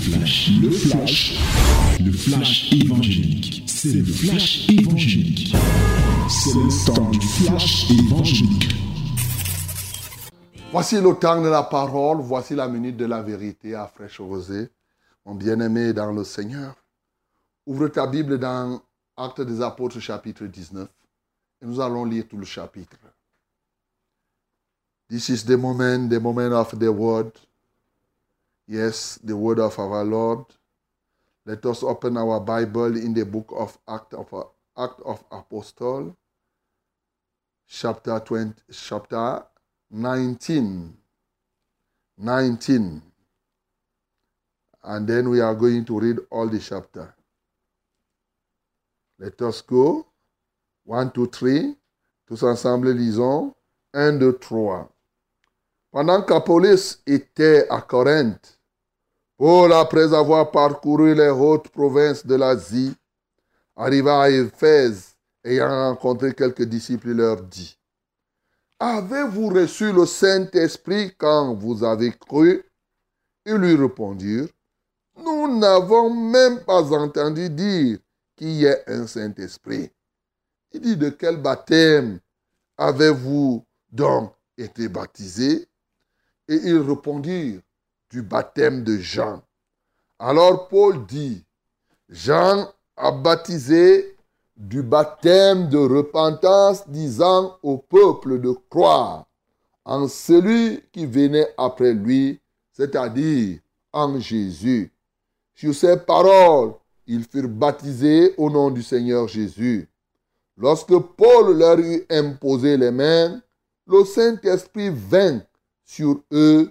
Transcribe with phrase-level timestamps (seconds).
[0.00, 1.38] flash, le flash,
[2.00, 3.64] le flash évangélique.
[3.66, 5.54] C'est le flash évangélique.
[6.28, 8.74] C'est le temps du flash évangélique.
[10.72, 14.68] Voici le temps de la parole, voici la minute de la vérité à fraîche rosée.
[15.26, 16.74] Mon bien-aimé dans le Seigneur,
[17.66, 18.80] ouvre ta Bible dans
[19.16, 20.88] Actes des Apôtres chapitre 19
[21.60, 22.96] et nous allons lire tout le chapitre.
[25.10, 27.32] This is the moment, the moment of the word.
[28.70, 30.44] Yes, the word of our Lord.
[31.44, 34.32] Let us open our Bible in the book of Act of,
[34.78, 36.16] Act of Apostle,
[37.66, 39.42] chapter 20, chapter
[39.90, 40.96] 19.
[42.16, 43.02] 19.
[44.84, 47.12] And then we are going to read all the chapter.
[49.18, 50.06] Let us go.
[50.84, 51.74] 1, 2, 3.
[52.28, 53.52] Tous ensemble lisons.
[53.92, 54.86] 1, 2, 3.
[55.92, 58.59] Pendant qu'Apollos était à Corinthe,
[59.40, 62.94] Paul, après avoir parcouru les hautes provinces de l'Asie,
[63.74, 67.78] arriva à Éphèse, ayant rencontré quelques disciples, leur dit,
[68.78, 72.62] Avez-vous reçu le Saint-Esprit quand vous avez cru?
[73.46, 74.48] Ils lui répondirent,
[75.16, 77.98] Nous n'avons même pas entendu dire
[78.36, 79.90] qu'il y ait un Saint-Esprit.
[80.72, 82.20] Il dit, De quel baptême
[82.76, 85.66] avez-vous donc été baptisé?
[86.46, 87.62] Et ils répondirent,
[88.10, 89.42] du baptême de Jean.
[90.18, 91.44] Alors Paul dit,
[92.08, 94.16] Jean a baptisé
[94.56, 99.26] du baptême de repentance, disant au peuple de croire
[99.84, 102.40] en celui qui venait après lui,
[102.72, 103.58] c'est-à-dire
[103.92, 104.92] en Jésus.
[105.54, 106.74] Sur ces paroles,
[107.06, 109.88] ils furent baptisés au nom du Seigneur Jésus.
[110.56, 113.40] Lorsque Paul leur eut imposé les mains,
[113.86, 115.40] le Saint-Esprit vint
[115.84, 116.70] sur eux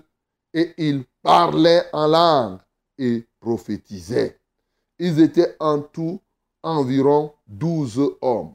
[0.53, 2.59] et ils parlaient en langue
[2.97, 4.37] et prophétisaient.
[4.97, 6.19] Ils étaient en tout
[6.63, 8.53] environ douze hommes.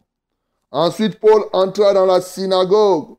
[0.71, 3.17] Ensuite, Paul entra dans la synagogue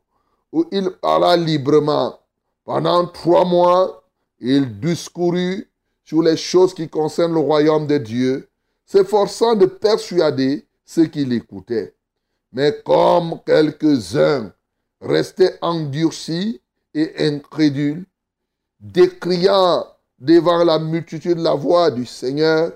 [0.52, 2.18] où il parla librement.
[2.64, 4.04] Pendant trois mois,
[4.38, 5.68] il discourut
[6.04, 8.48] sur les choses qui concernent le royaume de Dieu,
[8.84, 11.94] s'efforçant de persuader ceux qui l'écoutaient.
[12.52, 14.52] Mais comme quelques-uns
[15.00, 16.60] restaient endurcis
[16.94, 18.06] et incrédules,
[18.80, 19.86] décriant
[20.18, 22.72] devant la multitude la voix du Seigneur,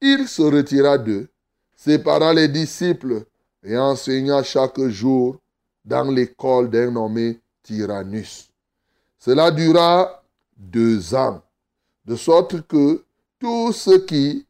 [0.00, 1.28] il se retira d'eux,
[1.76, 3.24] séparant les disciples
[3.62, 5.36] et enseigna chaque jour
[5.84, 8.48] dans l'école d'un nommé Tyrannus.
[9.18, 10.22] Cela dura
[10.56, 11.42] deux ans,
[12.04, 13.02] de sorte que
[13.38, 14.46] tous ceux qui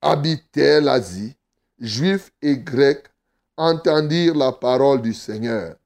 [0.00, 1.34] habitaient l'Asie,
[1.78, 3.06] juifs et grecs,
[3.56, 5.76] entendirent la parole du Seigneur.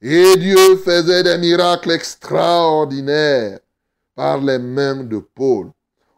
[0.00, 3.58] Et Dieu faisait des miracles extraordinaires
[4.16, 5.70] par les mains de Paul,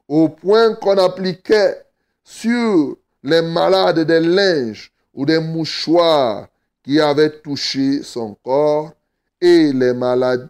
[0.06, 1.84] au point qu'on appliquait
[2.24, 6.48] sur les malades des linges ou des mouchoirs
[6.82, 8.92] qui avaient touché son corps,
[9.40, 10.48] et les malades,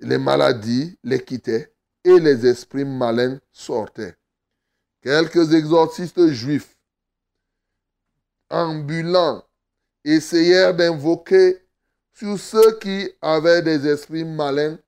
[0.00, 1.72] les maladies les quittaient,
[2.04, 4.14] et les esprits malins sortaient.
[5.02, 6.76] Quelques exorcistes juifs
[8.50, 9.42] ambulants
[10.04, 11.58] essayèrent d'invoquer
[12.12, 14.78] sur ceux qui avaient des esprits malins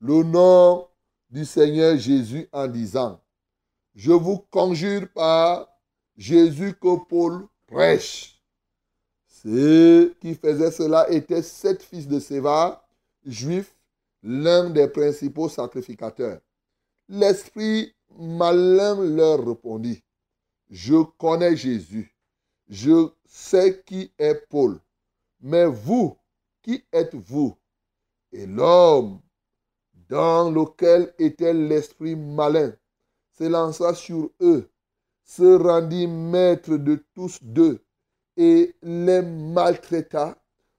[0.00, 0.86] le nom
[1.32, 3.18] du Seigneur Jésus en disant,
[3.94, 5.66] je vous conjure par
[6.14, 8.38] Jésus que Paul prêche.
[9.26, 12.86] Ceux qui faisaient cela étaient sept fils de Séva,
[13.24, 13.74] juifs,
[14.22, 16.40] l'un des principaux sacrificateurs.
[17.08, 20.04] L'esprit malin leur répondit,
[20.68, 22.14] je connais Jésus,
[22.68, 24.78] je sais qui est Paul,
[25.40, 26.16] mais vous,
[26.60, 27.56] qui êtes-vous
[28.32, 29.18] Et l'homme
[30.12, 32.74] dans lequel était l'esprit malin,
[33.30, 34.68] s'élança sur eux,
[35.24, 37.82] se rendit maître de tous deux
[38.36, 40.36] et les maltraita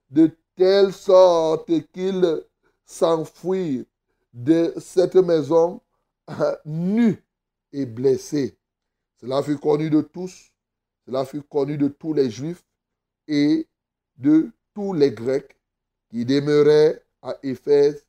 [0.08, 2.44] de telle sorte qu'ils
[2.84, 3.84] s'enfuirent
[4.32, 5.80] de cette maison
[6.64, 7.20] nus
[7.72, 8.56] et blessés.
[9.20, 10.52] Cela fut connu de tous,
[11.06, 12.64] cela fut connu de tous les Juifs
[13.26, 13.66] et
[14.16, 15.56] de tous les Grecs
[16.08, 18.06] qui demeuraient à Éphèse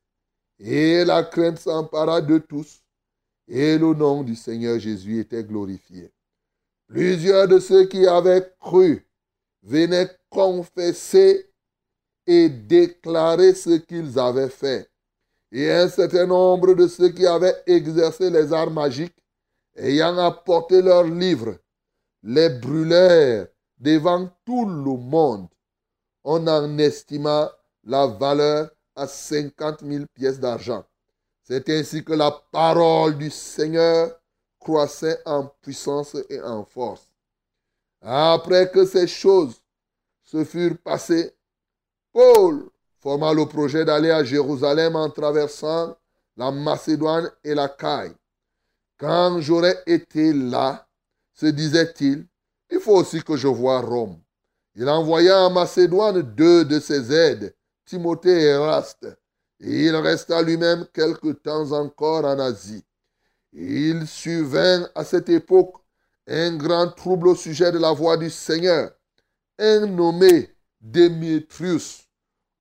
[0.59, 2.81] et la crainte s'empara de tous,
[3.47, 6.11] et le nom du Seigneur Jésus était glorifié.
[6.87, 9.07] Plusieurs de ceux qui avaient cru
[9.63, 11.49] venaient confesser
[12.27, 14.89] et déclarer ce qu'ils avaient fait.
[15.51, 19.15] Et un certain nombre de ceux qui avaient exercé les arts magiques,
[19.75, 21.57] ayant apporté leurs livres,
[22.23, 23.47] les brûlèrent
[23.77, 25.47] devant tout le monde.
[26.23, 27.51] On en estima
[27.83, 30.85] la valeur à cinquante mille pièces d'argent.
[31.43, 34.19] C'est ainsi que la parole du Seigneur
[34.59, 37.07] croissait en puissance et en force.
[38.01, 39.61] Après que ces choses
[40.23, 41.33] se furent passées,
[42.11, 42.69] Paul
[42.99, 45.95] forma le projet d'aller à Jérusalem en traversant
[46.37, 48.15] la Macédoine et la Caille.
[48.97, 50.87] Quand j'aurais été là,
[51.33, 52.25] se disait-il,
[52.71, 54.17] il faut aussi que je voie Rome.
[54.75, 57.54] Il envoya en Macédoine deux de ses aides,
[57.85, 59.07] Timothée et Eraste,
[59.59, 62.83] et il resta lui-même quelque temps encore en Asie.
[63.53, 65.75] Il survint à cette époque
[66.27, 68.91] un grand trouble au sujet de la voix du Seigneur.
[69.57, 72.07] Un nommé Démétrius,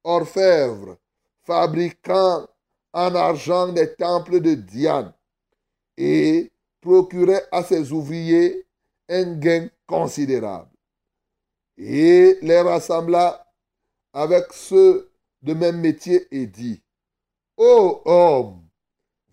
[0.05, 0.99] orfèvre,
[1.43, 2.47] fabricant
[2.93, 5.13] en argent des temples de Diane,
[5.97, 8.67] et procurait à ses ouvriers
[9.09, 10.71] un gain considérable.
[11.77, 13.45] Et les rassembla
[14.13, 15.11] avec ceux
[15.45, 16.83] de même métier et dit,
[17.57, 18.65] Ô homme,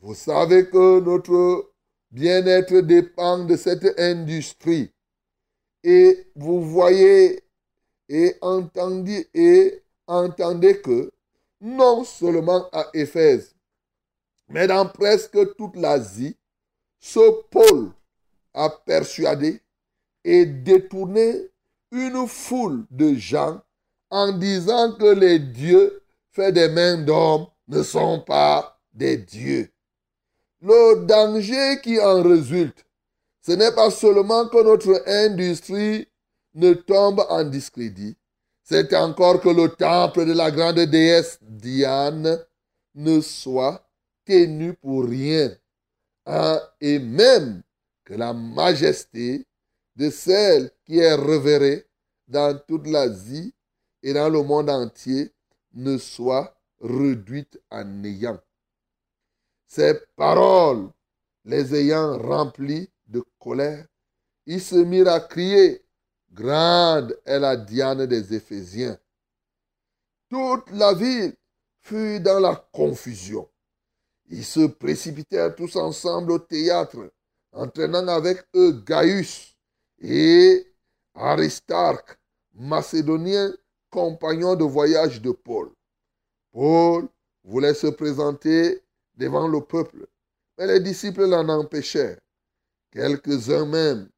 [0.01, 1.71] vous savez que notre
[2.11, 4.91] bien-être dépend de cette industrie.
[5.83, 7.43] Et vous voyez
[8.09, 11.11] et entendez, et entendez que
[11.61, 13.55] non seulement à Éphèse,
[14.49, 16.35] mais dans presque toute l'Asie,
[16.99, 17.91] ce Paul
[18.53, 19.61] a persuadé
[20.25, 21.49] et détourné
[21.91, 23.61] une foule de gens
[24.09, 26.00] en disant que les dieux
[26.31, 29.69] faits des mains d'hommes ne sont pas des dieux.
[30.61, 32.85] Le danger qui en résulte,
[33.41, 36.07] ce n'est pas seulement que notre industrie
[36.53, 38.15] ne tombe en discrédit,
[38.63, 42.39] c'est encore que le temple de la grande déesse Diane
[42.95, 43.83] ne soit
[44.25, 45.55] tenu pour rien,
[46.25, 47.63] hein, et même
[48.05, 49.45] que la majesté
[49.95, 51.85] de celle qui est révérée
[52.27, 53.53] dans toute l'Asie
[54.03, 55.31] et dans le monde entier
[55.73, 58.39] ne soit réduite à néant.
[59.67, 60.89] Ces paroles,
[61.45, 63.85] les ayant remplis de colère,
[64.45, 65.85] ils se mirent à crier,
[66.33, 68.97] Grande est la Diane des Éphésiens.
[70.29, 71.35] Toute la ville
[71.81, 73.49] fut dans la confusion.
[74.29, 77.11] Ils se précipitèrent tous ensemble au théâtre,
[77.51, 79.57] entraînant avec eux Gaius
[79.99, 80.65] et
[81.13, 82.17] Aristarque,
[82.53, 83.53] macédonien,
[83.91, 85.69] compagnon de voyage de Paul.
[86.51, 87.07] Paul
[87.43, 88.81] voulait se présenter
[89.15, 90.07] devant le peuple.
[90.57, 92.19] Mais les disciples l'en empêchèrent.
[92.91, 94.09] Quelques-uns même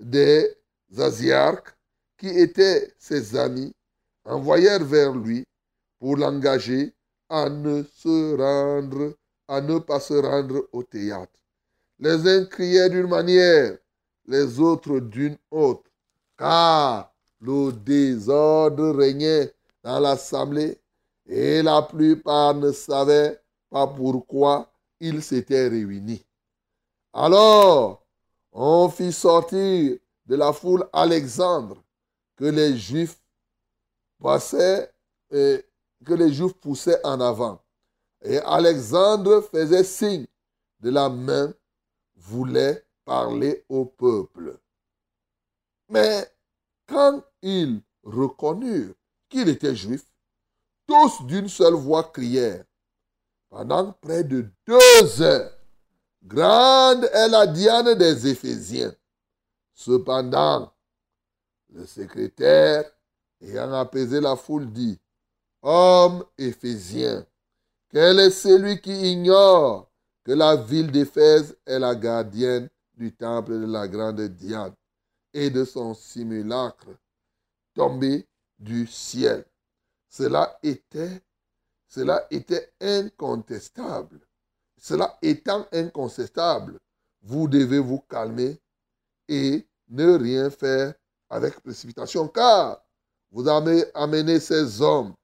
[0.00, 0.54] des
[0.96, 1.76] Asiarques,
[2.16, 3.72] qui étaient ses amis,
[4.24, 5.44] envoyèrent vers lui
[5.98, 6.94] pour l'engager
[7.28, 7.84] à ne
[9.48, 11.40] à ne pas se rendre au théâtre.
[11.98, 13.78] Les uns criaient d'une manière,
[14.26, 15.90] les autres d'une autre,
[16.36, 17.07] car
[17.40, 19.52] le désordre régnait
[19.82, 20.80] dans l'assemblée
[21.26, 23.40] et la plupart ne savaient
[23.70, 26.24] pas pourquoi ils s'étaient réunis.
[27.12, 28.04] Alors,
[28.52, 31.82] on fit sortir de la foule Alexandre
[32.36, 33.20] que les Juifs
[34.20, 34.92] passaient
[35.30, 35.64] et
[36.04, 37.60] que les Juifs poussaient en avant.
[38.22, 40.26] Et Alexandre faisait signe
[40.80, 41.52] de la main,
[42.16, 44.58] voulait parler au peuple.
[45.88, 46.26] Mais
[46.88, 48.94] quand ils reconnurent
[49.28, 50.04] qu'il était juif,
[50.86, 52.64] tous d'une seule voix crièrent
[53.50, 55.52] pendant près de deux heures.
[56.24, 58.94] Grande est la Diane des Éphésiens.
[59.74, 60.72] Cependant,
[61.70, 62.84] le secrétaire,
[63.40, 64.98] ayant apaisé la foule, dit,
[65.62, 67.26] Homme éphésien,
[67.90, 69.90] quel est celui qui ignore
[70.24, 74.74] que la ville d'Éphèse est la gardienne du temple de la grande Diane?
[75.32, 76.88] Et de son simulacre
[77.74, 78.26] tombé
[78.58, 79.44] du ciel
[80.08, 81.22] Cela était
[81.88, 84.20] cela était incontestable.
[84.76, 86.78] Cela étant incontestable,
[87.22, 88.60] vous devez vous calmer
[89.26, 90.94] et ne rien faire
[91.30, 92.84] avec précipitation, car
[93.30, 95.14] vous avez amené ces hommes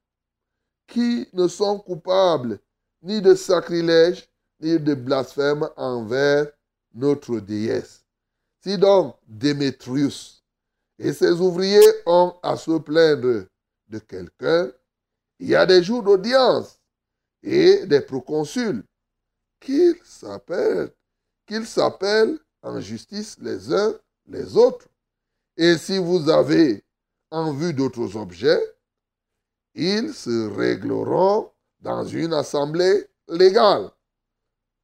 [0.87, 2.59] qui ne sont coupables
[3.01, 4.27] ni de sacrilège,
[4.59, 6.47] ni de blasphème envers
[6.93, 8.04] notre déesse.
[8.65, 10.43] Si donc Démétrius
[10.97, 13.45] et ses ouvriers ont à se plaindre
[13.89, 14.71] de quelqu'un,
[15.37, 16.79] il y a des jours d'audience
[17.43, 18.83] et des proconsuls
[19.59, 20.91] qu'ils s'appellent,
[21.45, 23.93] qu'ils s'appellent en justice les uns
[24.25, 24.87] les autres.
[25.57, 26.83] Et si vous avez
[27.29, 28.63] en vue d'autres objets,
[29.75, 33.91] ils se régleront dans une assemblée légale.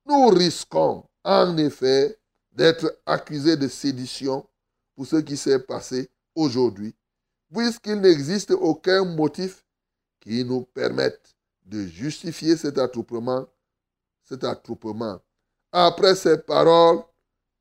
[0.06, 2.21] Nous risquons en effet
[2.52, 4.48] d'être accusés de sédition
[4.96, 6.96] pour ce qui s'est passé aujourd'hui,
[7.54, 9.66] puisqu'il n'existe aucun motif
[10.20, 13.48] qui nous permettent de justifier cet attroupement,
[14.24, 15.20] cet attroupement.
[15.72, 17.04] Après ces paroles,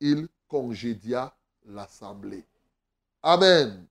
[0.01, 2.45] il congédia l'assemblée.
[3.23, 3.87] Amen.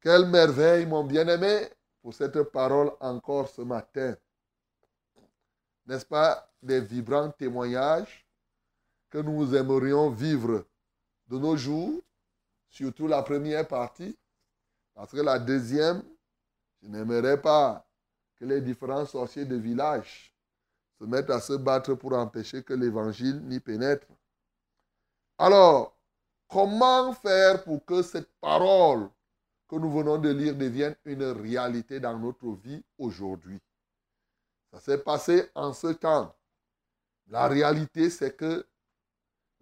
[0.00, 1.68] Quelle merveille, mon bien-aimé,
[2.02, 4.16] pour cette parole encore ce matin.
[5.86, 8.21] N'est-ce pas des vibrants témoignages?
[9.12, 10.64] Que nous aimerions vivre
[11.28, 12.00] de nos jours,
[12.70, 14.16] surtout la première partie,
[14.94, 16.02] parce que la deuxième,
[16.80, 17.86] je n'aimerais pas
[18.36, 20.34] que les différents sorciers de village
[20.98, 24.06] se mettent à se battre pour empêcher que l'évangile n'y pénètre.
[25.36, 25.94] Alors,
[26.48, 29.10] comment faire pour que cette parole
[29.68, 33.60] que nous venons de lire devienne une réalité dans notre vie aujourd'hui?
[34.72, 36.34] Ça s'est passé en ce temps.
[37.26, 38.66] La réalité, c'est que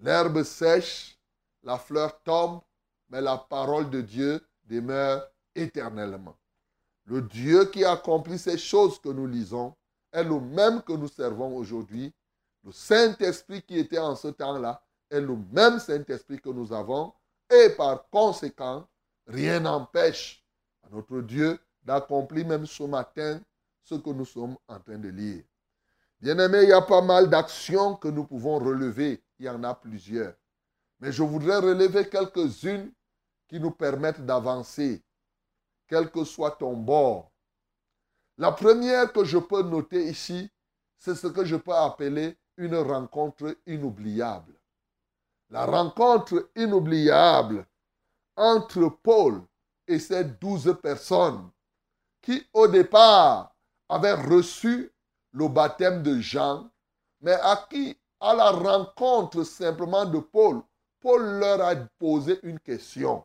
[0.00, 1.18] l'herbe sèche,
[1.62, 2.60] la fleur tombe,
[3.08, 6.36] mais la parole de Dieu demeure éternellement.
[7.06, 9.74] Le Dieu qui accomplit ces choses que nous lisons
[10.12, 12.12] est le même que nous servons aujourd'hui.
[12.64, 17.12] Le Saint-Esprit qui était en ce temps-là est le même Saint-Esprit que nous avons.
[17.50, 18.86] Et par conséquent,
[19.26, 20.44] rien n'empêche
[20.84, 23.40] à notre Dieu d'accomplir même ce matin
[23.82, 25.42] ce que nous sommes en train de lire.
[26.20, 29.22] Bien aimé, il y a pas mal d'actions que nous pouvons relever.
[29.40, 30.34] Il y en a plusieurs.
[31.00, 32.92] Mais je voudrais relever quelques-unes
[33.48, 35.02] qui nous permettent d'avancer,
[35.88, 37.32] quel que soit ton bord.
[38.36, 40.50] La première que je peux noter ici,
[40.98, 44.52] c'est ce que je peux appeler une rencontre inoubliable.
[45.48, 47.66] La rencontre inoubliable
[48.36, 49.42] entre Paul
[49.86, 51.50] et ces douze personnes
[52.20, 53.56] qui, au départ,
[53.88, 54.92] avaient reçu
[55.32, 56.70] le baptême de Jean,
[57.22, 60.62] mais à qui, à la rencontre simplement de Paul,
[61.00, 63.24] Paul leur a posé une question.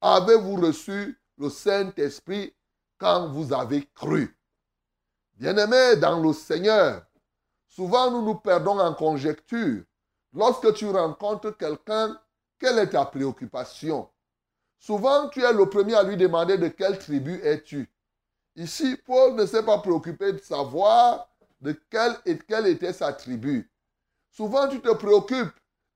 [0.00, 2.52] Avez-vous reçu le Saint-Esprit
[2.98, 4.36] quand vous avez cru?
[5.34, 7.06] Bien-aimés dans le Seigneur,
[7.66, 9.84] souvent nous nous perdons en conjecture.
[10.32, 12.20] Lorsque tu rencontres quelqu'un,
[12.58, 14.08] quelle est ta préoccupation?
[14.78, 17.90] Souvent, tu es le premier à lui demander de quelle tribu es-tu.
[18.56, 21.28] Ici, Paul ne s'est pas préoccupé de savoir
[21.60, 22.16] de quelle,
[22.48, 23.70] quelle était sa tribu.
[24.30, 25.52] Souvent, tu te préoccupes.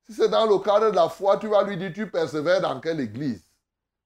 [0.06, 2.78] Si c'est dans le cadre de la foi, tu vas lui dire, tu persévères dans
[2.80, 3.42] quelle église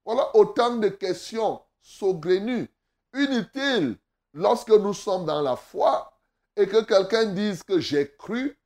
[0.09, 2.67] voilà autant de questions saugrenues,
[3.13, 3.95] inutiles,
[4.33, 6.11] lorsque nous sommes dans la foi
[6.55, 8.57] et que quelqu'un dise que j'ai cru,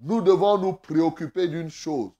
[0.00, 2.10] nous devons nous préoccuper d'une chose.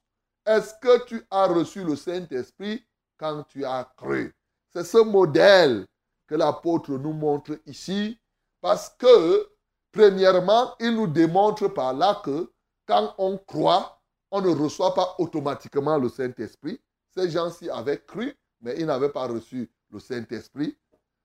[0.45, 2.81] Est-ce que tu as reçu le Saint-Esprit
[3.17, 4.33] quand tu as cru?
[4.69, 5.85] C'est ce modèle
[6.25, 8.17] que l'apôtre nous montre ici
[8.61, 9.49] parce que,
[9.91, 12.49] premièrement, il nous démontre par là que
[12.89, 16.81] quand on croit, on ne reçoit pas automatiquement le Saint-Esprit.
[17.15, 20.75] Ces gens-ci avaient cru, mais il n'avait pas reçu le Saint-Esprit.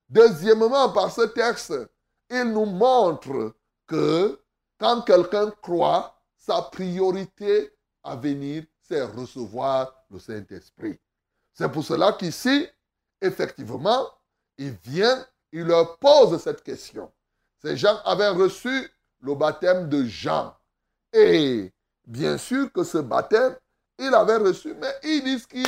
[0.06, 1.72] Deuxièmement, par ce texte,
[2.28, 3.54] il nous montre
[3.86, 4.38] que
[4.78, 10.98] quand quelqu'un croit, sa priorité à venir, c'est recevoir le Saint-Esprit.
[11.54, 12.68] C'est pour cela qu'ici,
[13.22, 14.06] effectivement,
[14.58, 17.10] il vient, il leur pose cette question.
[17.62, 18.90] Ces gens avaient reçu
[19.20, 20.54] le baptême de Jean.
[21.14, 21.72] Et
[22.06, 23.56] bien sûr que ce baptême,
[23.98, 25.64] il avait reçu, mais ils disent qu'il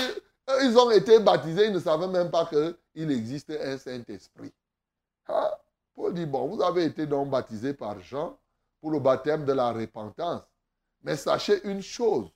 [0.62, 4.52] ils ont été baptisés, ils ne savaient même pas qu'il existait un Saint-Esprit.
[5.26, 5.58] Ah,
[5.94, 8.38] Paul dit, bon, vous avez été donc baptisés par Jean
[8.80, 10.42] pour le baptême de la repentance.
[11.02, 12.30] Mais sachez une chose,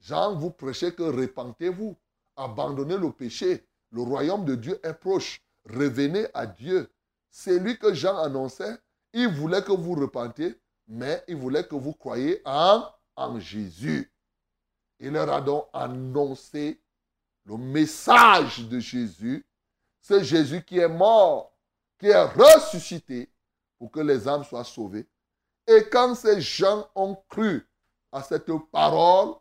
[0.00, 1.96] Jean vous prêchait que repentez-vous,
[2.36, 6.88] abandonnez le péché, le royaume de Dieu est proche, revenez à Dieu.
[7.30, 8.76] C'est lui que Jean annonçait,
[9.12, 10.54] il voulait que vous repentiez,
[10.86, 12.90] mais il voulait que vous croyiez en,
[13.38, 14.10] Jésus.
[15.00, 16.80] Il leur a donc annoncé
[17.44, 19.46] le message de Jésus,
[20.00, 21.52] c'est Jésus qui est mort,
[21.98, 23.30] qui est ressuscité
[23.78, 25.06] pour que les âmes soient sauvées.
[25.66, 27.66] Et quand ces gens ont cru
[28.12, 29.34] à cette parole,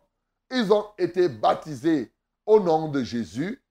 [0.51, 2.11] ils ont été baptisés
[2.45, 3.61] au nom de Jésus.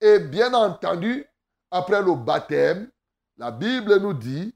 [0.00, 1.24] Et bien entendu,
[1.70, 2.90] après le baptême,
[3.36, 4.54] la Bible nous dit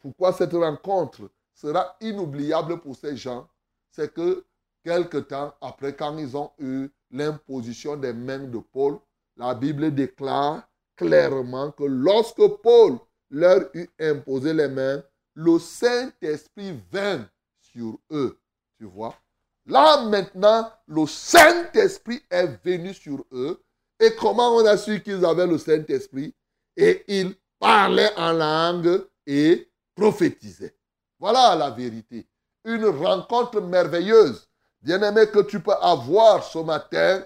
[0.00, 3.48] pourquoi cette rencontre sera inoubliable pour ces gens.
[3.90, 4.44] C'est que
[4.84, 8.98] quelque temps après, quand ils ont eu l'imposition des mains de Paul,
[9.36, 12.98] la Bible déclare clairement que lorsque Paul
[13.30, 15.02] leur eut imposé les mains,
[15.34, 18.38] le Saint-Esprit vint sur eux.
[18.78, 19.16] Tu vois?
[19.66, 23.60] Là maintenant, le Saint-Esprit est venu sur eux.
[23.98, 26.34] Et comment on a su qu'ils avaient le Saint-Esprit?
[26.76, 30.76] Et ils parlaient en langue et prophétisaient.
[31.24, 32.28] Voilà la vérité.
[32.66, 34.46] Une rencontre merveilleuse
[34.82, 37.24] bien-aimé, que tu peux avoir ce matin,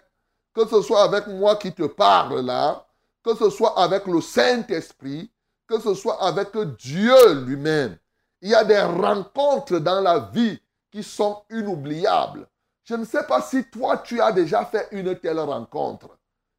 [0.54, 2.86] que ce soit avec moi qui te parle là,
[3.24, 5.32] que ce soit avec le Saint-Esprit,
[5.66, 7.98] que ce soit avec Dieu lui-même.
[8.40, 10.60] Il y a des rencontres dans la vie
[10.92, 12.46] qui sont inoubliables.
[12.84, 16.16] Je ne sais pas si toi, tu as déjà fait une telle rencontre.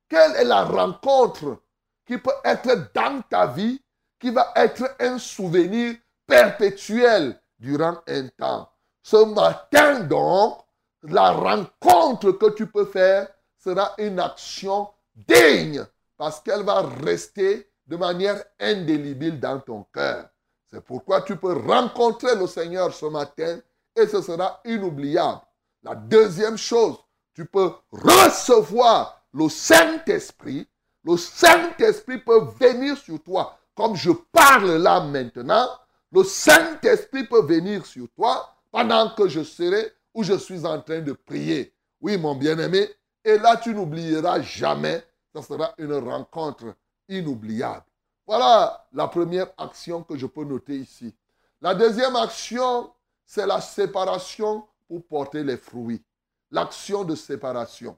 [0.09, 1.61] Quelle est la rencontre
[2.05, 3.81] qui peut être dans ta vie,
[4.19, 5.95] qui va être un souvenir
[6.29, 8.69] perpétuel durant un temps
[9.01, 10.59] Ce matin, donc,
[11.03, 15.83] la rencontre que tu peux faire sera une action digne
[16.17, 20.29] parce qu'elle va rester de manière indélébile dans ton cœur.
[20.69, 23.59] C'est pourquoi tu peux rencontrer le Seigneur ce matin
[23.95, 25.41] et ce sera inoubliable.
[25.81, 26.97] La deuxième chose,
[27.33, 30.67] tu peux recevoir le Saint-Esprit.
[31.03, 33.57] Le Saint-Esprit peut venir sur toi.
[33.73, 35.67] Comme je parle là maintenant,
[36.11, 41.01] le Saint-Esprit peut venir sur toi pendant que je serai ou je suis en train
[41.01, 41.73] de prier.
[42.01, 42.89] Oui, mon bien-aimé.
[43.23, 45.03] Et là, tu n'oublieras jamais.
[45.35, 46.75] Ce sera une rencontre
[47.07, 47.85] inoubliable.
[48.25, 51.13] Voilà la première action que je peux noter ici.
[51.61, 52.91] La deuxième action,
[53.25, 56.03] c'est la séparation pour porter les fruits.
[56.51, 57.97] L'action de séparation.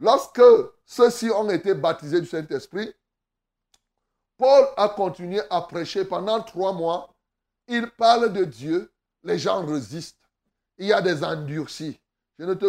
[0.00, 0.42] Lorsque
[0.84, 2.92] ceux-ci ont été baptisés du Saint-Esprit,
[4.36, 7.14] Paul a continué à prêcher pendant trois mois.
[7.68, 8.90] Il parle de Dieu,
[9.22, 10.16] les gens résistent.
[10.78, 12.00] Il y a des endurcis.
[12.38, 12.66] Je ne te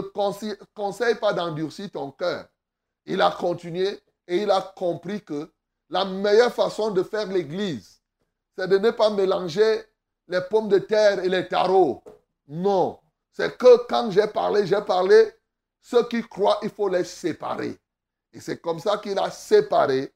[0.74, 2.48] conseille pas d'endurcir ton cœur.
[3.06, 5.50] Il a continué et il a compris que
[5.90, 8.02] la meilleure façon de faire l'église,
[8.58, 9.84] c'est de ne pas mélanger
[10.28, 12.04] les pommes de terre et les tarots.
[12.48, 13.00] Non.
[13.32, 15.32] C'est que quand j'ai parlé, j'ai parlé,
[15.82, 17.80] ceux qui croient, il faut les séparer.
[18.34, 20.14] Et c'est comme ça qu'il a séparé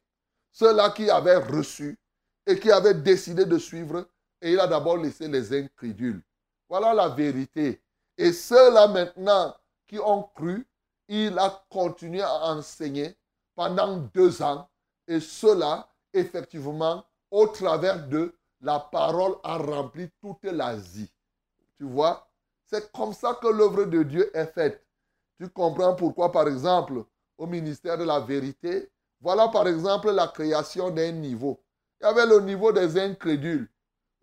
[0.51, 1.97] ceux-là qui avaient reçu
[2.45, 4.05] et qui avaient décidé de suivre.
[4.43, 6.21] Et il a d'abord laissé les incrédules.
[6.67, 7.81] Voilà la vérité.
[8.17, 9.55] Et ceux-là maintenant
[9.87, 10.67] qui ont cru,
[11.07, 13.15] il a continué à enseigner
[13.55, 14.67] pendant deux ans.
[15.07, 21.11] Et cela, effectivement, au travers de la parole, a rempli toute l'Asie.
[21.77, 22.29] Tu vois,
[22.65, 24.85] c'est comme ça que l'œuvre de Dieu est faite.
[25.39, 27.05] Tu comprends pourquoi, par exemple,
[27.37, 31.63] au ministère de la vérité, voilà par exemple la création d'un niveau.
[32.01, 33.69] Il y avait le niveau des incrédules.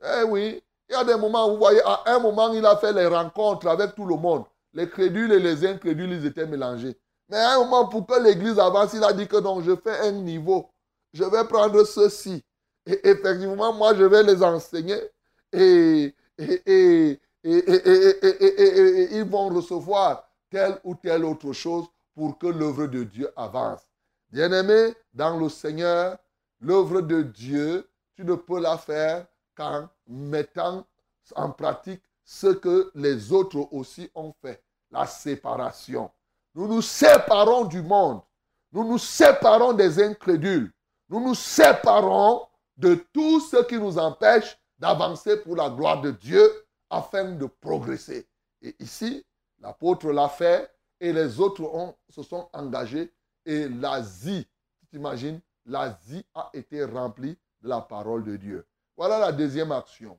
[0.03, 2.93] Eh oui, il y a des moments vous voyez, à un moment, il a fait
[2.93, 4.45] les rencontres avec tout le monde.
[4.73, 6.97] Les crédules et les incrédules, ils étaient mélangés.
[7.29, 9.99] Mais à un moment, pour que l'Église avance, il a dit que non, je fais
[10.01, 10.69] un niveau.
[11.13, 12.43] Je vais prendre ceci.
[12.87, 15.01] Et effectivement, moi, je vais les enseigner.
[15.53, 23.05] Et, et, et, ils vont recevoir telle ou telle autre chose pour que l'œuvre de
[23.05, 23.81] Dieu avance.
[24.31, 26.19] Bien-aimé, dans le Seigneur,
[26.61, 29.27] l'œuvre de Dieu, tu ne peux la faire
[29.61, 30.87] qu'en mettant
[31.37, 36.11] en pratique ce que les autres aussi ont fait, la séparation.
[36.55, 38.23] Nous nous séparons du monde.
[38.73, 40.73] Nous nous séparons des incrédules.
[41.11, 42.47] Nous nous séparons
[42.77, 46.51] de tout ce qui nous empêche d'avancer pour la gloire de Dieu
[46.89, 48.27] afin de progresser.
[48.63, 49.25] Et ici,
[49.59, 50.71] l'apôtre l'a fait
[51.01, 53.13] et les autres ont, se sont engagés
[53.45, 54.47] et l'Asie,
[54.79, 58.67] tu t'imagines, l'Asie a été remplie de la parole de Dieu.
[59.01, 60.19] Voilà la deuxième action.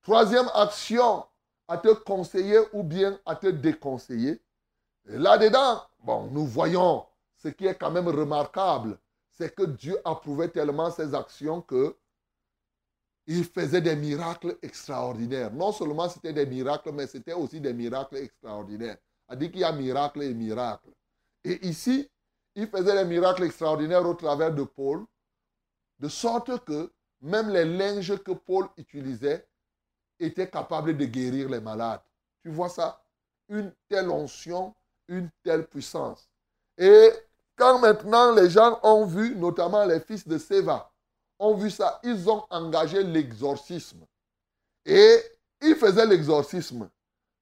[0.00, 1.26] Troisième action,
[1.68, 4.40] à te conseiller ou bien à te déconseiller.
[5.04, 7.04] Là-dedans, bon, nous voyons
[7.36, 11.98] ce qui est quand même remarquable, c'est que Dieu approuvait tellement ses actions que
[13.26, 15.52] il faisait des miracles extraordinaires.
[15.52, 18.96] Non seulement c'était des miracles, mais c'était aussi des miracles extraordinaires.
[19.28, 20.88] A dit qu'il y a miracle et miracle.
[21.44, 22.10] Et ici,
[22.54, 25.04] il faisait des miracles extraordinaires au travers de Paul,
[25.98, 26.90] de sorte que
[27.24, 29.46] même les linges que Paul utilisait
[30.20, 32.02] étaient capables de guérir les malades.
[32.42, 33.02] Tu vois ça?
[33.48, 34.74] Une telle onction,
[35.08, 36.28] une telle puissance.
[36.76, 37.10] Et
[37.56, 40.92] quand maintenant les gens ont vu, notamment les fils de Séva,
[41.38, 44.04] ont vu ça, ils ont engagé l'exorcisme.
[44.84, 45.16] Et
[45.62, 46.90] ils faisaient l'exorcisme.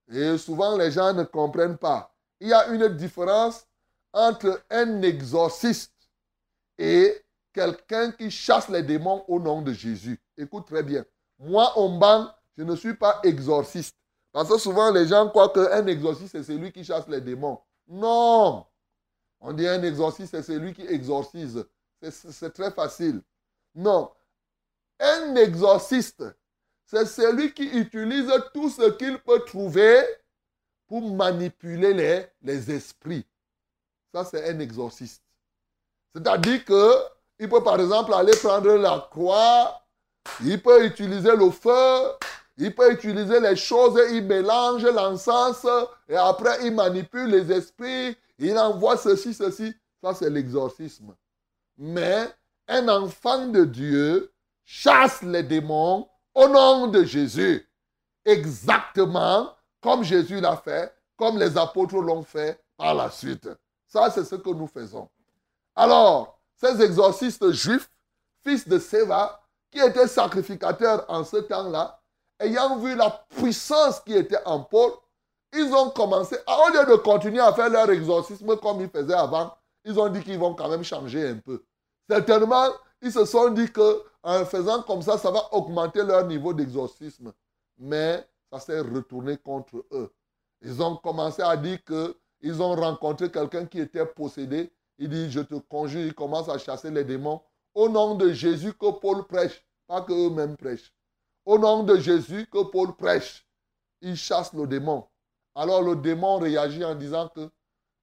[0.09, 2.13] Et souvent les gens ne comprennent pas.
[2.39, 3.65] Il y a une différence
[4.13, 5.91] entre un exorciste
[6.77, 7.21] et
[7.53, 10.19] quelqu'un qui chasse les démons au nom de Jésus.
[10.37, 11.05] Écoute très bien.
[11.39, 13.95] Moi, Omban, je ne suis pas exorciste.
[14.31, 17.59] Parce que souvent, les gens croient qu'un exorciste, c'est celui qui chasse les démons.
[17.87, 18.65] Non.
[19.39, 21.65] On dit un exorciste, c'est celui qui exorcise.
[22.01, 23.21] C'est très facile.
[23.75, 24.11] Non.
[24.99, 26.23] Un exorciste,
[26.85, 30.01] c'est celui qui utilise tout ce qu'il peut trouver
[30.87, 33.25] pour manipuler les, les esprits.
[34.13, 35.23] Ça, c'est un exorciste.
[36.13, 36.93] C'est-à-dire que
[37.39, 39.81] il peut par exemple aller prendre la croix,
[40.43, 42.11] il peut utiliser le feu,
[42.57, 45.65] il peut utiliser les choses, il mélange l'encens
[46.07, 49.73] et après il manipule les esprits, il envoie ceci, ceci.
[50.01, 51.15] Ça, c'est l'exorcisme.
[51.77, 52.27] Mais
[52.67, 54.31] un enfant de Dieu
[54.63, 57.67] chasse les démons au nom de Jésus.
[58.25, 63.49] Exactement comme Jésus l'a fait comme les apôtres l'ont fait par la suite.
[63.87, 65.09] Ça, c'est ce que nous faisons.
[65.75, 67.89] Alors, ces exorcistes juifs,
[68.43, 71.99] fils de Séva, qui étaient sacrificateurs en ce temps-là,
[72.39, 74.91] ayant vu la puissance qui était en Paul,
[75.53, 79.53] ils ont commencé, au lieu de continuer à faire leur exorcisme comme ils faisaient avant,
[79.85, 81.63] ils ont dit qu'ils vont quand même changer un peu.
[82.09, 82.67] Certainement,
[83.01, 87.33] ils se sont dit qu'en faisant comme ça, ça va augmenter leur niveau d'exorcisme.
[87.77, 90.11] Mais ça s'est retourné contre eux.
[90.61, 94.71] Ils ont commencé à dire qu'ils ont rencontré quelqu'un qui était possédé.
[94.97, 97.41] Il dit, je te conjure, il commence à chasser les démons.
[97.73, 100.93] Au nom de Jésus que Paul prêche, pas qu'eux-mêmes prêchent.
[101.45, 103.47] Au nom de Jésus que Paul prêche,
[104.01, 105.07] il chasse le démon.
[105.55, 107.49] Alors le démon réagit en disant que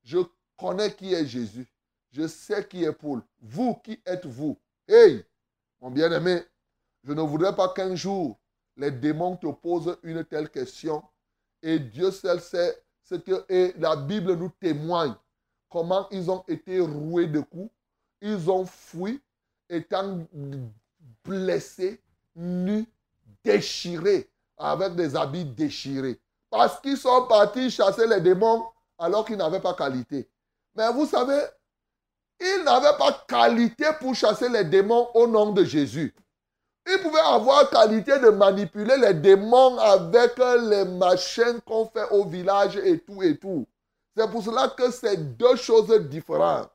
[0.02, 0.18] je
[0.56, 1.72] connais qui est Jésus.
[2.10, 3.22] Je sais qui est Paul.
[3.40, 5.24] Vous, qui êtes-vous Hey,
[5.80, 6.42] mon bien-aimé,
[7.04, 8.38] je ne voudrais pas qu'un jour
[8.76, 11.02] les démons te posent une telle question
[11.62, 15.14] et Dieu seul sait ce que et la Bible nous témoigne
[15.70, 17.70] comment ils ont été roués de coups,
[18.20, 19.20] ils ont fui,
[19.68, 20.18] étant
[21.24, 22.00] blessés,
[22.34, 22.86] nus,
[23.44, 24.28] déchirés,
[24.58, 26.20] avec des habits déchirés.
[26.50, 28.64] Parce qu'ils sont partis chasser les démons
[28.98, 30.28] alors qu'ils n'avaient pas qualité.
[30.74, 31.40] Mais vous savez,
[32.40, 36.14] ils n'avaient pas qualité pour chasser les démons au nom de Jésus.
[36.86, 42.76] Ils pouvaient avoir qualité de manipuler les démons avec les machines qu'on fait au village
[42.76, 43.66] et tout et tout.
[44.20, 46.70] C'est pour cela que c'est deux choses différentes.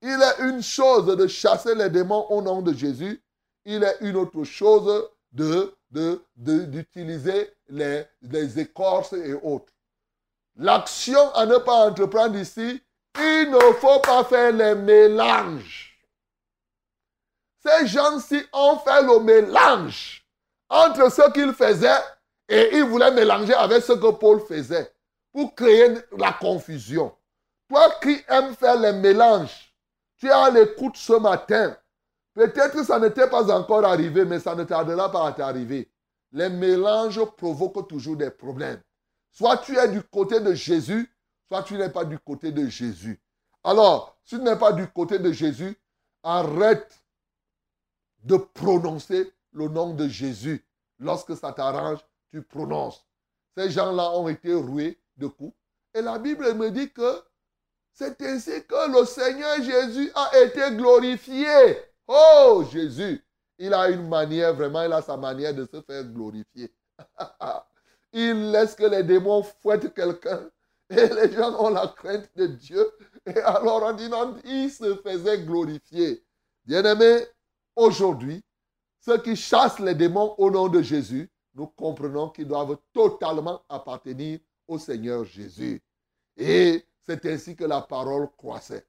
[0.00, 3.20] Il est une chose de chasser les démons au nom de Jésus.
[3.64, 5.74] Il est une autre chose de,
[6.36, 9.72] d'utiliser les, les écorces et autres.
[10.54, 12.80] L'action à ne pas entreprendre ici,
[13.18, 15.98] il ne faut pas faire les mélanges.
[17.66, 20.24] Ces gens-ci ont fait le mélange
[20.68, 22.04] entre ce qu'ils faisaient
[22.48, 24.94] et ils voulaient mélanger avec ce que Paul faisait
[25.34, 27.12] pour créer la confusion.
[27.68, 29.74] Toi qui aimes faire les mélanges,
[30.16, 31.76] tu es à l'écoute ce matin.
[32.34, 35.90] Peut-être que ça n'était pas encore arrivé, mais ça ne tardera pas à t'arriver.
[36.30, 38.80] Les mélanges provoquent toujours des problèmes.
[39.32, 41.12] Soit tu es du côté de Jésus,
[41.48, 43.20] soit tu n'es pas du côté de Jésus.
[43.64, 45.76] Alors, si tu n'es pas du côté de Jésus,
[46.22, 47.02] arrête
[48.22, 50.64] de prononcer le nom de Jésus.
[51.00, 51.98] Lorsque ça t'arrange,
[52.30, 53.04] tu prononces.
[53.56, 55.54] Ces gens-là ont été roués de coups.
[55.94, 57.22] Et la Bible me dit que
[57.92, 61.78] c'est ainsi que le Seigneur Jésus a été glorifié.
[62.08, 63.24] Oh Jésus,
[63.58, 66.74] il a une manière, vraiment, il a sa manière de se faire glorifier.
[68.12, 70.50] il laisse que les démons fouettent quelqu'un.
[70.90, 72.86] Et les gens ont la crainte de Dieu.
[73.26, 76.22] Et alors on dit non, il se faisait glorifier.
[76.66, 77.26] Bien-aimé,
[77.76, 78.44] Aujourd'hui,
[79.00, 84.38] ceux qui chassent les démons au nom de Jésus, nous comprenons qu'ils doivent totalement appartenir
[84.68, 85.82] au Seigneur Jésus.
[86.36, 88.86] Et c'est ainsi que la parole croissait.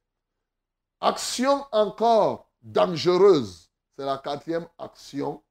[1.01, 3.69] Action encore dangereuse.
[3.97, 5.43] C'est la quatrième action.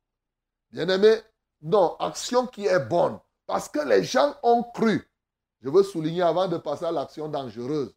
[0.71, 1.17] Bien-aimé,
[1.63, 3.19] non, action qui est bonne.
[3.47, 5.09] Parce que les gens ont cru.
[5.61, 7.95] Je veux souligner avant de passer à l'action dangereuse.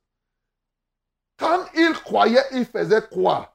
[1.37, 3.53] Quand ils croyaient, ils faisaient quoi?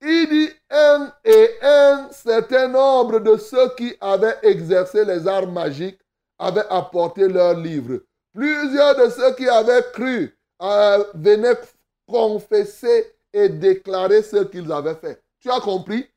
[0.00, 6.00] Il dit un et un certain nombre de ceux qui avaient exercé les arts magiques
[6.38, 8.00] avaient apporté leurs livres.
[8.34, 11.58] Plusieurs de ceux qui avaient cru euh, venaient
[12.06, 15.22] confesser et déclarer ce qu'ils avaient fait.
[15.40, 16.08] Tu as compris?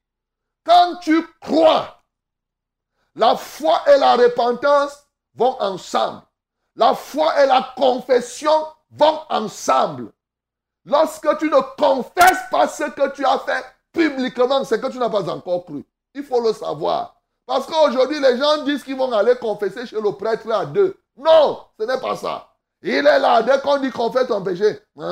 [0.64, 2.04] Quand tu crois,
[3.16, 6.22] la foi et la repentance vont ensemble.
[6.76, 10.12] La foi et la confession vont ensemble.
[10.86, 15.10] Lorsque tu ne confesses pas ce que tu as fait publiquement, c'est que tu n'as
[15.10, 15.86] pas encore cru.
[16.14, 17.21] Il faut le savoir.
[17.52, 20.98] Parce qu'aujourd'hui, les gens disent qu'ils vont aller confesser chez le prêtre à deux.
[21.18, 22.48] Non, ce n'est pas ça.
[22.82, 25.04] Il est là, dès qu'on dit qu'on fait ton péché, il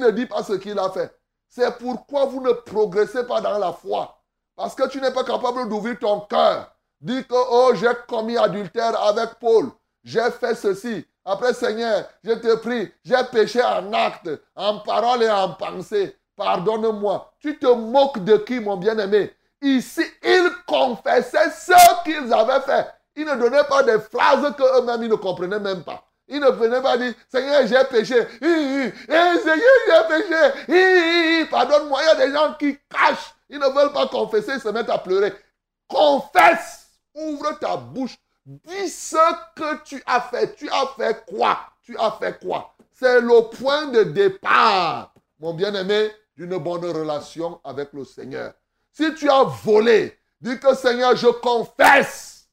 [0.00, 1.12] ne dit pas ce qu'il a fait.
[1.48, 4.22] C'est pourquoi vous ne progressez pas dans la foi.
[4.54, 6.70] Parce que tu n'es pas capable d'ouvrir ton cœur.
[7.00, 9.72] Dis que, oh, j'ai commis adultère avec Paul.
[10.04, 11.04] J'ai fait ceci.
[11.24, 16.16] Après, Seigneur, je te prie, j'ai péché en acte, en parole et en pensée.
[16.36, 17.32] Pardonne-moi.
[17.40, 19.32] Tu te moques de qui, mon bien-aimé?
[19.66, 22.86] Ici, ils confessaient ce qu'ils avaient fait.
[23.16, 26.04] Ils ne donnaient pas des phrases qu'eux-mêmes, ils ne comprenaient même pas.
[26.28, 28.28] Ils ne venaient pas dire, Seigneur, j'ai péché.
[28.40, 28.92] Seigneur,
[29.88, 31.46] j'ai péché.
[31.50, 32.00] Pardonne-moi.
[32.00, 33.34] Il y a des gens qui cachent.
[33.48, 35.32] Ils ne veulent pas confesser, ils se mettent à pleurer.
[35.88, 36.86] Confesse.
[37.14, 38.16] Ouvre ta bouche.
[38.44, 39.16] Dis ce
[39.56, 40.54] que tu as fait.
[40.54, 41.58] Tu as fait quoi?
[41.82, 42.72] Tu as fait quoi?
[42.92, 45.12] C'est le point de départ.
[45.40, 48.52] Mon bien-aimé, d'une bonne relation avec le Seigneur.
[48.96, 52.46] Si tu as volé, dis que Seigneur, je confesse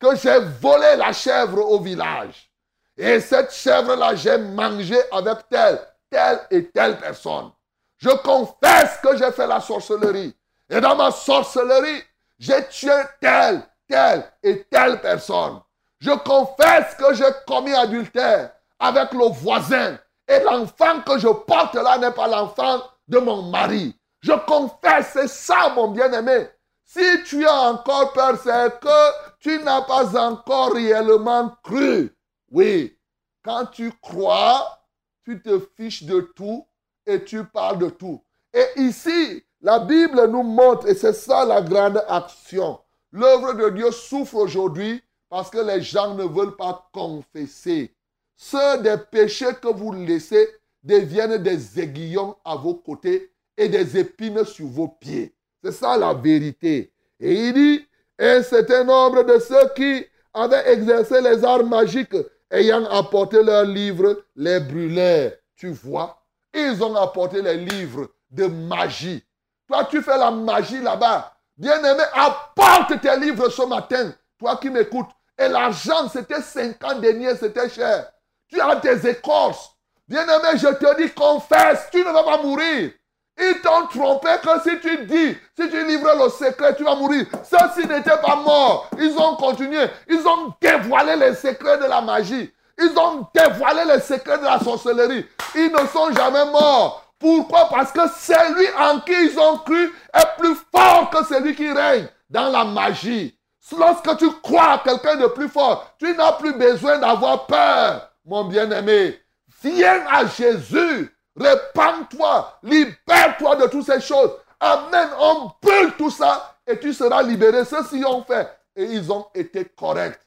[0.00, 2.50] que j'ai volé la chèvre au village.
[2.96, 5.80] Et cette chèvre-là, j'ai mangé avec telle,
[6.10, 7.52] telle et telle personne.
[7.98, 10.34] Je confesse que j'ai fait la sorcellerie.
[10.68, 12.02] Et dans ma sorcellerie,
[12.40, 15.60] j'ai tué telle, telle et telle personne.
[16.00, 19.96] Je confesse que j'ai commis adultère avec le voisin.
[20.26, 23.96] Et l'enfant que je porte là n'est pas l'enfant de mon mari.
[24.24, 26.48] Je confesse, c'est ça mon bien-aimé.
[26.82, 32.10] Si tu as encore peur, c'est que tu n'as pas encore réellement cru.
[32.50, 32.98] Oui,
[33.42, 34.82] quand tu crois,
[35.26, 36.66] tu te fiches de tout
[37.04, 38.24] et tu parles de tout.
[38.54, 42.80] Et ici, la Bible nous montre, et c'est ça la grande action.
[43.12, 47.94] L'œuvre de Dieu souffre aujourd'hui parce que les gens ne veulent pas confesser.
[48.36, 50.48] Ceux des péchés que vous laissez
[50.82, 55.34] deviennent des aiguillons à vos côtés et des épines sur vos pieds.
[55.62, 56.92] C'est ça la vérité.
[57.20, 57.86] Et il dit,
[58.18, 62.16] un certain nombre de ceux qui avaient exercé les arts magiques,
[62.50, 65.32] ayant apporté leurs livres, les brûlèrent.
[65.56, 69.24] Tu vois, ils ont apporté les livres de magie.
[69.66, 71.32] Toi, tu fais la magie là-bas.
[71.56, 74.12] Bien-aimé, apporte tes livres ce matin.
[74.38, 75.10] Toi qui m'écoutes.
[75.38, 78.10] Et l'argent, c'était 50 deniers, c'était cher.
[78.48, 79.70] Tu as tes écorces.
[80.06, 82.90] Bien-aimé, je te dis, confesse, tu ne vas pas mourir.
[83.38, 87.26] Ils t'ont trompé que si tu dis, si tu livres le secret, tu vas mourir.
[87.42, 88.88] Ceux-ci n'étaient pas morts.
[88.98, 89.86] Ils ont continué.
[90.08, 92.52] Ils ont dévoilé les secrets de la magie.
[92.78, 95.26] Ils ont dévoilé les secrets de la sorcellerie.
[95.54, 97.12] Ils ne sont jamais morts.
[97.18, 97.68] Pourquoi?
[97.68, 102.08] Parce que celui en qui ils ont cru est plus fort que celui qui règne
[102.28, 103.38] dans la magie.
[103.76, 108.44] Lorsque tu crois à quelqu'un de plus fort, tu n'as plus besoin d'avoir peur, mon
[108.44, 109.18] bien-aimé.
[109.62, 111.13] Viens à Jésus.
[111.36, 114.30] Répands-toi, libère-toi de toutes ces choses.
[114.60, 115.08] Amen.
[115.18, 117.64] On brûle tout ça et tu seras libéré.
[117.64, 120.20] Ceux-ci ont fait et ils ont été corrects.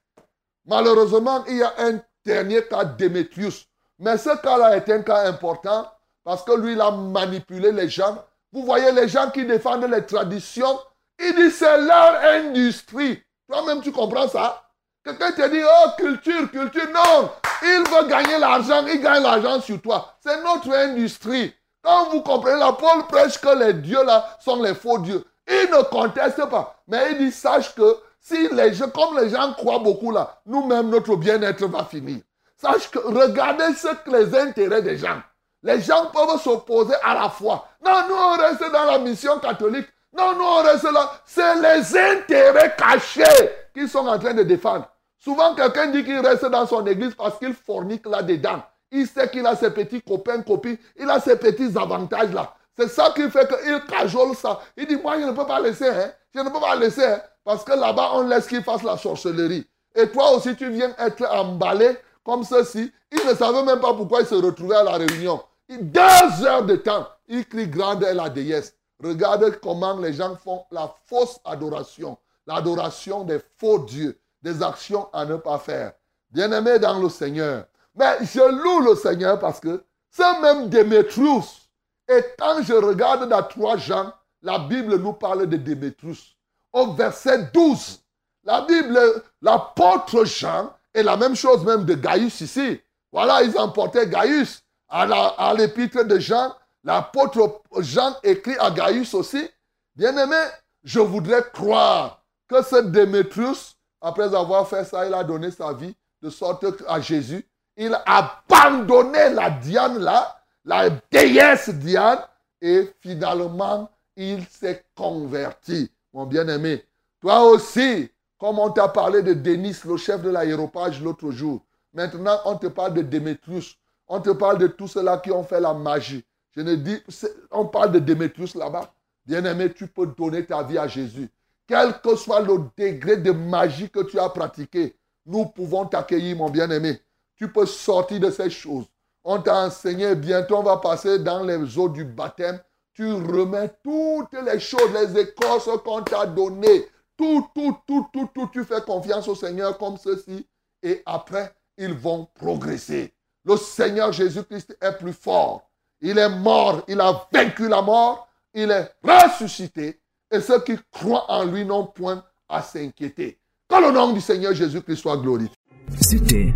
[0.66, 3.66] Malheureusement, il y a un dernier cas, Démétrius.
[4.00, 5.90] Mais ce cas-là est un cas important
[6.24, 8.24] parce que lui, il a manipulé les gens.
[8.52, 10.80] Vous voyez les gens qui défendent les traditions.
[11.20, 13.24] Il dit c'est leur industrie.
[13.50, 14.67] Toi-même, tu comprends ça?
[15.08, 16.90] Quelqu'un te dit, oh, culture, culture.
[16.94, 20.14] Non, il veut gagner l'argent, il gagne l'argent sur toi.
[20.20, 21.54] C'est notre industrie.
[21.82, 25.24] Quand vous comprenez, la Paul prêche que les dieux là sont les faux dieux.
[25.48, 26.76] Il ne conteste pas.
[26.90, 30.90] Mais il dit, sache que si les gens, comme les gens croient beaucoup là, nous-mêmes,
[30.90, 32.20] notre bien-être va finir.
[32.58, 35.22] Sache que regardez ce que les intérêts des gens.
[35.64, 37.66] Les gens peuvent s'opposer à la foi.
[37.82, 39.88] Non, nous on reste dans la mission catholique.
[40.18, 41.12] Non, nous on reste là.
[41.26, 44.86] C'est les intérêts cachés qu'ils sont en train de défendre.
[45.20, 48.62] Souvent, quelqu'un dit qu'il reste dans son église parce qu'il fornique là-dedans.
[48.92, 52.54] Il sait qu'il a ses petits copains, copines, il a ses petits avantages là.
[52.78, 54.60] C'est ça qui fait qu'il cajole ça.
[54.78, 56.12] Il dit, moi, je ne peux pas laisser, hein.
[56.34, 59.68] Je ne peux pas laisser, hein, parce que là-bas, on laisse qu'il fasse la sorcellerie.
[59.96, 62.92] Et toi aussi, tu viens être emballé comme ceci.
[63.12, 65.42] Il ne savait même pas pourquoi il se retrouvait à la réunion.
[65.68, 68.76] Deux heures de temps, il crie grande est la déesse.
[69.04, 75.26] Regarde comment les gens font la fausse adoration, l'adoration des faux dieux des actions à
[75.26, 75.94] ne pas faire.
[76.30, 77.66] Bien-aimé dans le Seigneur.
[77.96, 81.70] Mais je loue le Seigneur parce que c'est même Démétrius.
[82.08, 86.38] Et quand je regarde dans 3 Jean, la Bible nous parle de Démétrius.
[86.72, 88.00] Au verset 12,
[88.44, 89.00] la Bible,
[89.42, 92.80] l'apôtre Jean, est la même chose même de Gaius ici.
[93.12, 94.64] Voilà, ils emportaient Gaius.
[94.90, 99.50] À l'épître de Jean, l'apôtre Jean écrit à Gaius aussi,
[99.96, 100.38] Bien-aimé,
[100.84, 103.77] je voudrais croire que ce Démétrius
[104.08, 108.04] après avoir fait ça, il a donné sa vie de sorte à Jésus, il a
[108.06, 112.20] abandonné la Diane là, la déesse Diane,
[112.62, 115.92] et finalement, il s'est converti.
[116.14, 116.84] Mon bien-aimé,
[117.22, 121.62] toi aussi, comme on t'a parlé de Denis, le chef de l'aéropage l'autre jour,
[121.94, 125.60] maintenant on te parle de Démétrius, on te parle de tous ceux-là qui ont fait
[125.60, 126.24] la magie.
[126.56, 127.04] Je ne dis,
[127.52, 128.92] on parle de Démétrius là-bas.
[129.26, 131.30] Bien-aimé, tu peux donner ta vie à Jésus.
[131.68, 136.50] Quel que soit le degré de magie que tu as pratiqué, nous pouvons t'accueillir, mon
[136.50, 137.02] bien-aimé.
[137.36, 138.86] Tu peux sortir de ces choses.
[139.24, 142.60] On t'a enseigné, bientôt on va passer dans les eaux du baptême.
[142.94, 146.88] Tu remets toutes les choses, les écorces qu'on t'a données.
[147.18, 148.50] Tout, tout, tout, tout, tout.
[148.54, 150.48] Tu fais confiance au Seigneur comme ceci.
[150.82, 153.14] Et après, ils vont progresser.
[153.44, 155.70] Le Seigneur Jésus-Christ est plus fort.
[156.00, 156.84] Il est mort.
[156.88, 158.30] Il a vaincu la mort.
[158.54, 160.00] Il est ressuscité.
[160.32, 163.40] Et ceux qui croient en lui n'ont point à s'inquiéter.
[163.70, 165.54] Que le nom du Seigneur Jésus-Christ soit glorifié.
[166.02, 166.54] C'était,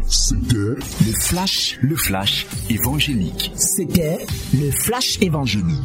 [0.51, 0.77] le
[1.21, 3.51] flash, le flash évangélique.
[3.55, 5.79] C'était le flash évangélique.